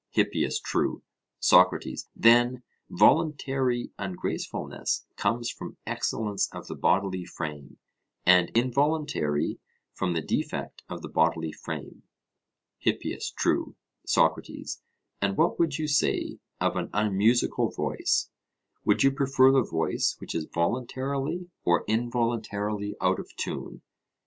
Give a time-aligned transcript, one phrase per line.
[0.15, 1.03] HIPPIAS: True.
[1.39, 7.77] SOCRATES: Then voluntary ungracefulness comes from excellence of the bodily frame,
[8.25, 9.59] and involuntary
[9.93, 12.01] from the defect of the bodily frame?
[12.79, 13.75] HIPPIAS: True.
[14.07, 14.81] SOCRATES:
[15.21, 18.31] And what would you say of an unmusical voice;
[18.83, 23.83] would you prefer the voice which is voluntarily or involuntarily out of tune?